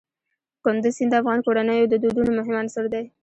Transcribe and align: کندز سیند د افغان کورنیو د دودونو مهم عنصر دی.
کندز 0.63 0.93
سیند 0.97 1.11
د 1.13 1.15
افغان 1.21 1.39
کورنیو 1.45 1.89
د 1.91 1.95
دودونو 2.03 2.31
مهم 2.39 2.55
عنصر 2.61 2.85
دی. 2.93 3.03